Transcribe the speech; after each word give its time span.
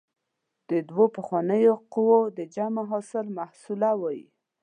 د 0.69 0.71
دوو 0.89 1.05
پخوانیو 1.15 1.73
قوو 1.93 2.19
د 2.37 2.39
جمع 2.55 2.83
حاصل 2.91 3.25
محصله 3.37 3.89
وايي. 4.01 4.25